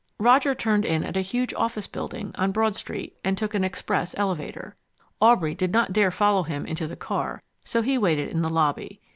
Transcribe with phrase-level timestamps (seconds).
[0.17, 4.15] Roger turned in at a huge office building on Broad Street and took an express
[4.17, 4.75] elevator.
[5.21, 8.99] Aubrey did not dare follow him into the car, so he waited in the lobby.